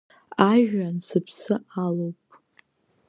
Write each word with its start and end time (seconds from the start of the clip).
Ажәҩан 0.51 0.97
сыԥсы 1.07 1.55
алоуп. 1.83 2.19